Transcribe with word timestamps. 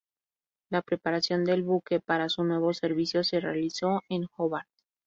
La 0.71 0.81
preparación 0.81 1.45
del 1.45 1.61
buque 1.61 1.99
para 1.99 2.27
su 2.27 2.43
nuevo 2.43 2.73
servicio 2.73 3.23
se 3.23 3.39
realizó 3.39 4.01
en 4.09 4.25
Hobart. 4.35 4.67